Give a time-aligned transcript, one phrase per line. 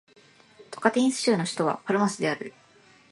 [0.71, 2.55] トカンティンス州の州都はパルマスである